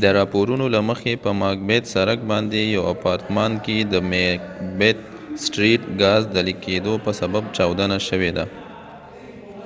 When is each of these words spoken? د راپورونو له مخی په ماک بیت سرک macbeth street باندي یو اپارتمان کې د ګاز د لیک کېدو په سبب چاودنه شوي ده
د 0.00 0.02
راپورونو 0.18 0.64
له 0.74 0.80
مخی 0.88 1.14
په 1.24 1.30
ماک 1.40 1.58
بیت 1.68 1.84
سرک 1.92 2.18
macbeth 2.18 2.18
street 2.18 2.28
باندي 2.30 2.62
یو 2.76 2.82
اپارتمان 2.94 3.52
کې 3.64 3.76
د 3.92 3.94
ګاز 6.02 6.22
د 6.34 6.36
لیک 6.46 6.58
کېدو 6.66 6.92
په 7.04 7.10
سبب 7.20 7.42
چاودنه 7.56 7.96
شوي 8.08 8.30
ده 8.36 8.44